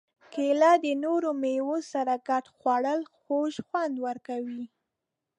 کېله 0.33 0.71
د 0.83 0.85
نورو 1.03 1.29
مېوو 1.41 1.77
سره 1.91 2.13
ګډه 2.27 2.51
خوړل 2.57 3.01
خوږ 3.15 3.53
خوند 3.67 3.95
ورکوي. 4.07 4.65